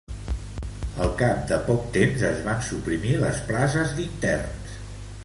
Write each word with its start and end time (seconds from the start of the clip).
Al 1.03 1.11
cap 1.19 1.43
de 1.51 1.59
poc 1.67 1.83
temps 1.99 2.25
es 2.31 2.41
van 2.49 2.65
suprimir 2.71 3.13
les 3.25 3.45
places 3.51 3.97
d'interns. 4.01 4.79